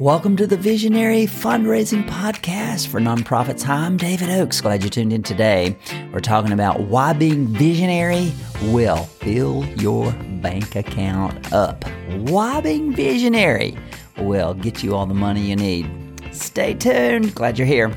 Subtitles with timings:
[0.00, 3.62] Welcome to the Visionary Fundraising Podcast for Nonprofits.
[3.64, 4.62] Hi, I'm David Oaks.
[4.62, 5.76] Glad you tuned in today.
[6.10, 8.32] We're talking about why being visionary
[8.62, 10.10] will fill your
[10.40, 11.84] bank account up.
[12.16, 13.76] Why being visionary
[14.16, 15.86] will get you all the money you need.
[16.32, 17.34] Stay tuned.
[17.34, 17.94] Glad you're here.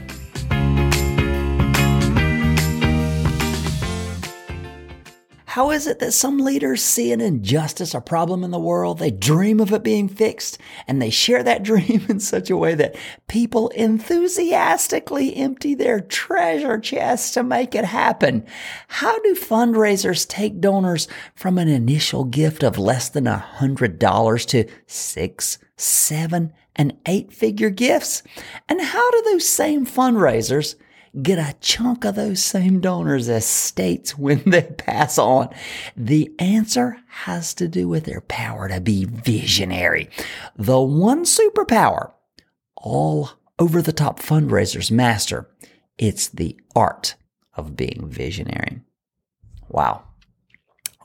[5.53, 8.97] How is it that some leaders see an injustice or problem in the world?
[8.97, 12.73] They dream of it being fixed and they share that dream in such a way
[12.73, 12.95] that
[13.27, 18.47] people enthusiastically empty their treasure chests to make it happen.
[18.87, 24.47] How do fundraisers take donors from an initial gift of less than a hundred dollars
[24.47, 28.23] to six, seven, and eight figure gifts?
[28.67, 30.73] And how do those same fundraisers
[31.21, 35.49] get a chunk of those same donors' estates when they pass on?
[35.95, 40.09] The answer has to do with their power to be visionary.
[40.55, 42.11] The one superpower
[42.75, 45.49] all over the top fundraisers master.
[45.97, 47.15] It's the art
[47.55, 48.81] of being visionary.
[49.69, 50.03] Wow.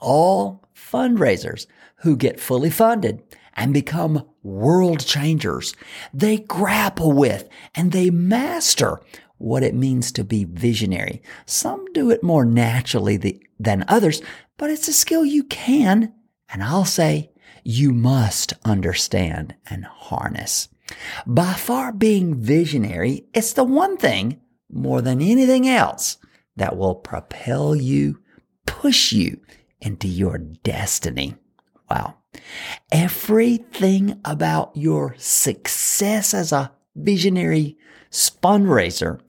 [0.00, 1.66] All fundraisers
[1.98, 3.22] who get fully funded
[3.54, 5.74] and become world changers,
[6.14, 9.00] they grapple with and they master
[9.38, 11.22] what it means to be visionary.
[11.46, 14.20] Some do it more naturally than others,
[14.56, 16.12] but it's a skill you can,
[16.48, 17.30] and I'll say
[17.64, 20.68] you must understand and harness.
[21.26, 26.18] By far being visionary, it's the one thing more than anything else
[26.56, 28.20] that will propel you,
[28.66, 29.40] push you
[29.80, 31.36] into your destiny.
[31.90, 32.16] Wow.
[32.90, 37.78] Everything about your success as a visionary
[38.10, 39.20] fundraiser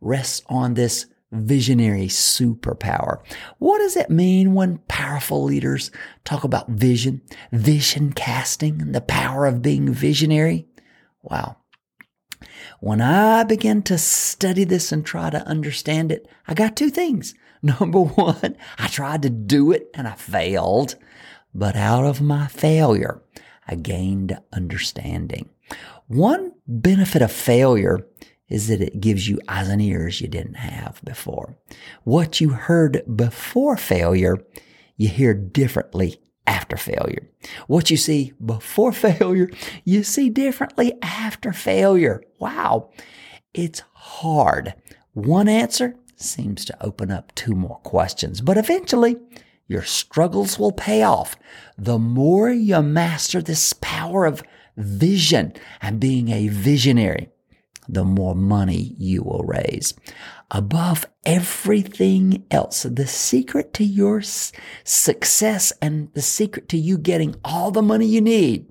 [0.00, 3.20] rests on this visionary superpower.
[3.58, 5.90] What does it mean when powerful leaders
[6.24, 10.66] talk about vision, vision casting, and the power of being visionary?
[11.22, 11.56] Wow.
[12.80, 17.34] When I began to study this and try to understand it, I got two things.
[17.62, 20.96] Number one, I tried to do it and I failed.
[21.54, 23.22] But out of my failure,
[23.66, 25.48] I gained understanding.
[26.06, 28.06] One benefit of failure
[28.48, 31.56] is that it gives you eyes and ears you didn't have before.
[32.04, 34.38] What you heard before failure,
[34.96, 37.28] you hear differently after failure.
[37.66, 39.50] What you see before failure,
[39.84, 42.22] you see differently after failure.
[42.38, 42.90] Wow.
[43.52, 44.74] It's hard.
[45.12, 49.16] One answer seems to open up two more questions, but eventually
[49.66, 51.36] your struggles will pay off.
[51.76, 54.42] The more you master this power of
[54.76, 57.30] vision and being a visionary,
[57.88, 59.94] the more money you will raise.
[60.50, 64.22] Above everything else, the secret to your
[64.84, 68.66] success and the secret to you getting all the money you need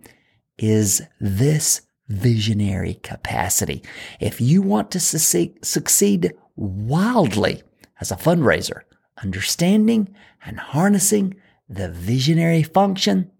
[0.57, 3.83] is this visionary capacity.
[4.19, 7.63] If you want to succeed wildly
[7.99, 8.81] as a fundraiser,
[9.21, 10.13] understanding
[10.45, 11.35] and harnessing
[11.67, 13.31] the visionary function,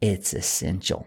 [0.00, 1.06] it's essential.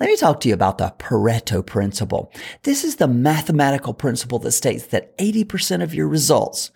[0.00, 2.32] Let me talk to you about the Pareto principle.
[2.62, 6.70] This is the mathematical principle that states that 80% of your results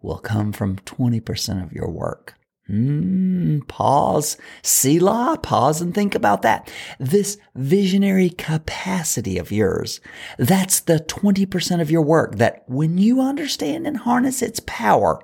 [0.00, 2.36] will come from 20% of your work.
[2.70, 6.72] Mm, pause, Selah, pause and think about that.
[6.98, 10.00] This visionary capacity of yours,
[10.38, 15.22] that's the 20% of your work that when you understand and harness its power,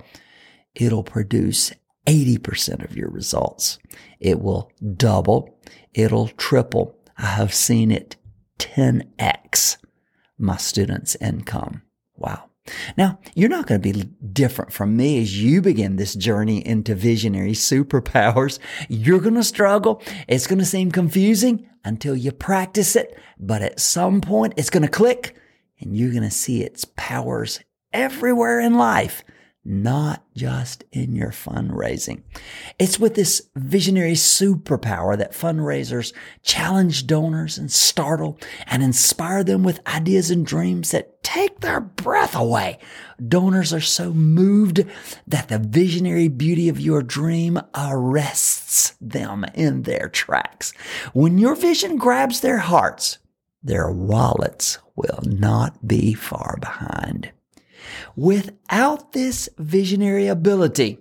[0.75, 1.73] it'll produce
[2.07, 3.79] 80% of your results.
[4.21, 5.59] It will double,
[5.95, 8.17] it'll triple, I have seen it
[8.59, 9.77] 10x
[10.39, 11.83] my students' income.
[12.17, 12.51] Wow.
[12.97, 16.95] Now, you're not going to be different from me as you begin this journey into
[16.95, 18.59] visionary superpowers.
[18.89, 20.03] You're going to struggle.
[20.27, 24.83] It's going to seem confusing until you practice it, but at some point it's going
[24.83, 25.37] to click
[25.81, 27.61] and you're going to see its powers
[27.93, 29.23] everywhere in life
[29.67, 32.23] not just in your fundraising.
[32.79, 36.13] It's with this visionary superpower that fundraisers
[36.43, 42.37] challenge donors and startle and inspire them with ideas and dreams that take their breath
[42.37, 42.79] away.
[43.27, 44.85] Donors are so moved
[45.27, 50.73] that the visionary beauty of your dream arrests them in their tracks.
[51.13, 53.19] When your vision grabs their hearts,
[53.63, 57.33] their wallets will not be far behind.
[58.15, 60.99] Without this visionary ability,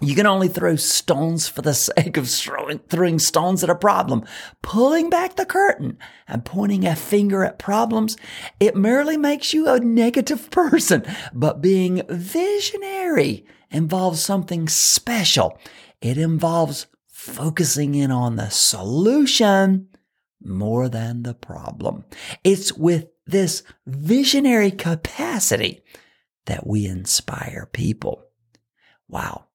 [0.00, 4.24] you can only throw stones for the sake of throwing, throwing stones at a problem.
[4.62, 5.98] Pulling back the curtain
[6.28, 8.16] and pointing a finger at problems,
[8.60, 11.04] it merely makes you a negative person.
[11.32, 15.58] But being visionary involves something special.
[16.00, 19.88] It involves focusing in on the solution
[20.48, 22.04] more than the problem.
[22.44, 25.82] It's with this visionary capacity
[26.46, 28.22] that we inspire people.
[29.08, 29.46] Wow.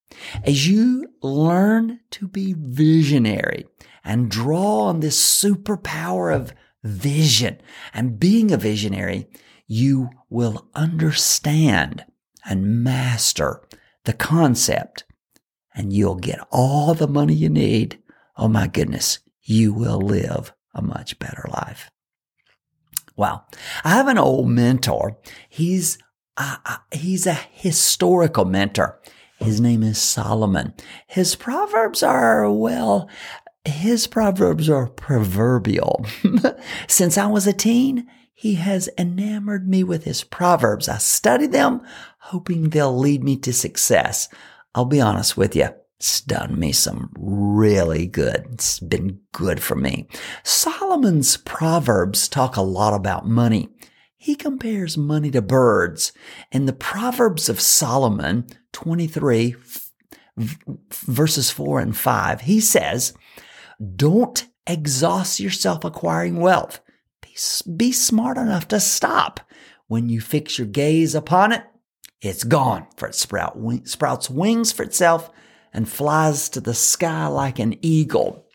[0.43, 3.65] As you learn to be visionary
[4.03, 6.53] and draw on this superpower of
[6.83, 7.61] vision
[7.93, 9.27] and being a visionary,
[9.67, 12.05] you will understand
[12.45, 13.61] and master
[14.03, 15.05] the concept
[15.73, 18.01] and you'll get all the money you need.
[18.35, 21.91] Oh my goodness, you will live a much better life.
[23.15, 23.47] Well,
[23.83, 25.17] I have an old mentor.
[25.49, 25.97] He's
[26.37, 28.99] uh, he's a historical mentor.
[29.37, 30.73] His name is Solomon.
[31.07, 33.09] His proverbs are well,
[33.65, 36.05] his proverbs are proverbial.
[36.87, 40.89] Since I was a teen, he has enamored me with his proverbs.
[40.89, 41.81] I study them,
[42.19, 44.29] hoping they'll lead me to success.
[44.73, 45.69] I'll be honest with you.
[46.01, 48.47] It's done me some really good.
[48.53, 50.07] It's been good for me.
[50.41, 53.69] Solomon's Proverbs talk a lot about money.
[54.17, 56.11] He compares money to birds.
[56.51, 59.53] In the Proverbs of Solomon 23,
[60.89, 63.13] verses 4 and 5, he says,
[63.95, 66.79] Don't exhaust yourself acquiring wealth.
[67.21, 67.35] Be,
[67.77, 69.39] be smart enough to stop.
[69.85, 71.63] When you fix your gaze upon it,
[72.21, 75.29] it's gone, for it sprout, sprouts wings for itself
[75.73, 78.45] and flies to the sky like an eagle.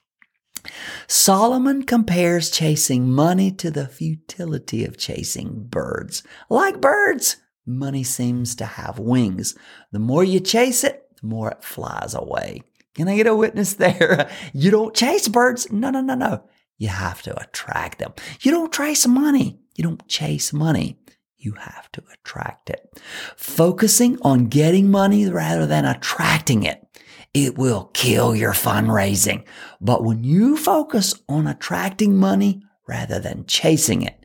[1.06, 6.22] Solomon compares chasing money to the futility of chasing birds.
[6.50, 9.54] Like birds, money seems to have wings.
[9.92, 12.62] The more you chase it, the more it flies away.
[12.94, 14.30] Can I get a witness there?
[14.52, 15.70] You don't chase birds.
[15.70, 16.44] No, no, no, no.
[16.78, 18.12] You have to attract them.
[18.40, 19.60] You don't chase money.
[19.76, 20.98] You don't chase money
[21.46, 23.00] you have to attract it.
[23.36, 26.85] Focusing on getting money rather than attracting it,
[27.34, 29.44] it will kill your fundraising.
[29.80, 34.24] But when you focus on attracting money rather than chasing it,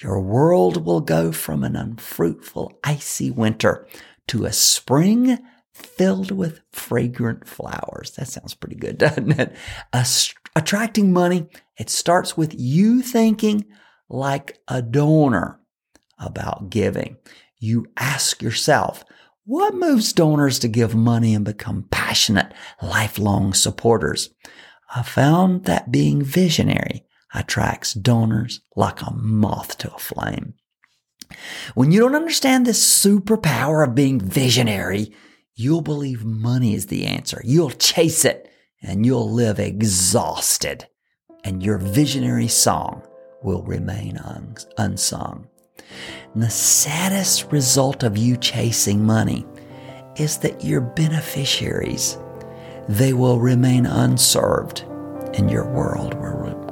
[0.00, 3.86] your world will go from an unfruitful, icy winter
[4.28, 5.38] to a spring
[5.72, 8.12] filled with fragrant flowers.
[8.12, 9.56] That sounds pretty good, doesn't it?
[10.56, 11.48] attracting money,
[11.78, 13.64] it starts with you thinking
[14.08, 15.60] like a donor
[16.18, 17.16] about giving.
[17.58, 19.04] You ask yourself,
[19.48, 22.52] what moves donors to give money and become passionate,
[22.82, 24.28] lifelong supporters?
[24.94, 30.52] I found that being visionary attracts donors like a moth to a flame.
[31.74, 35.14] When you don't understand this superpower of being visionary,
[35.54, 37.40] you'll believe money is the answer.
[37.42, 38.50] You'll chase it
[38.82, 40.88] and you'll live exhausted
[41.42, 43.02] and your visionary song
[43.42, 44.20] will remain
[44.76, 45.48] unsung.
[46.34, 49.46] And the saddest result of you chasing money
[50.16, 52.18] is that your beneficiaries,
[52.88, 54.84] they will remain unserved
[55.34, 56.14] and your world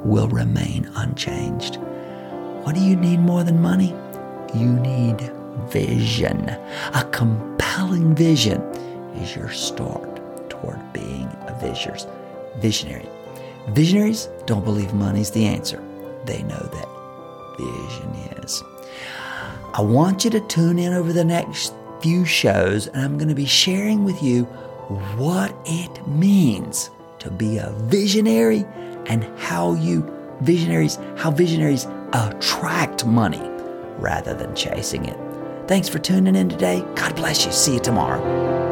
[0.03, 1.77] will, remain unchanged.
[2.63, 3.95] What do you need more than money?
[4.53, 5.31] You need
[5.69, 6.49] vision.
[6.49, 8.61] A compelling vision
[9.15, 11.57] is your start toward being a
[12.59, 13.07] visionary.
[13.69, 15.83] Visionaries don't believe money's the answer.
[16.25, 16.89] They know that
[17.57, 18.63] vision is.
[19.77, 21.71] I want you to tune in over the next
[22.01, 24.45] few shows, and I'm going to be sharing with you
[25.15, 26.89] what it means
[27.19, 28.65] to be a visionary
[29.05, 30.03] and how you
[30.41, 33.47] visionaries, how visionaries attract money
[33.99, 35.19] rather than chasing it.
[35.67, 36.83] Thanks for tuning in today.
[36.95, 37.51] God bless you.
[37.51, 38.66] See you tomorrow.